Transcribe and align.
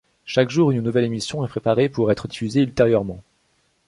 Chaque 0.25 0.49
jour 0.49 0.71
une 0.71 0.81
nouvelle 0.81 1.03
émission 1.03 1.45
est 1.45 1.47
préparée 1.47 1.87
pour 1.87 2.11
être 2.11 2.27
diffusée 2.27 2.61
ultérieurement. 2.61 3.21